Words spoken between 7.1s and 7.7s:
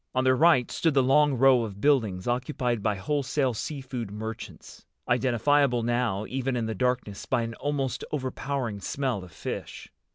by an